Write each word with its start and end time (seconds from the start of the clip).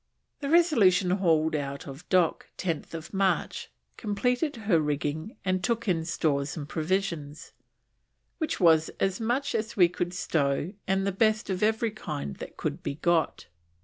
The 0.39 0.49
Resolution 0.49 1.11
hauled 1.11 1.55
out 1.55 1.85
of 1.85 2.09
dock, 2.09 2.47
10th 2.57 3.13
March, 3.13 3.69
completed 3.97 4.55
her 4.65 4.79
rigging 4.81 5.35
and 5.45 5.63
took 5.63 5.87
in 5.87 6.05
stores 6.05 6.57
and 6.57 6.67
provisions, 6.67 7.51
"which 8.39 8.59
was 8.59 8.89
as 8.99 9.19
much 9.21 9.53
as 9.53 9.77
we 9.77 9.87
could 9.89 10.11
stow 10.15 10.73
and 10.87 11.05
the 11.05 11.11
best 11.11 11.51
of 11.51 11.61
every 11.61 11.91
kind 11.91 12.37
that 12.37 12.57
could 12.57 12.81
be 12.81 12.95
got." 12.95 13.45